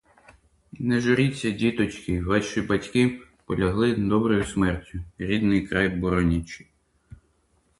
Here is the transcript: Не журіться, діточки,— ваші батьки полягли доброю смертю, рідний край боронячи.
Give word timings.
Не 0.79 1.01
журіться, 1.01 1.49
діточки,— 1.51 2.21
ваші 2.23 2.61
батьки 2.61 3.19
полягли 3.45 3.95
доброю 3.95 4.43
смертю, 4.43 4.99
рідний 5.17 5.67
край 5.67 5.89
боронячи. 5.89 6.67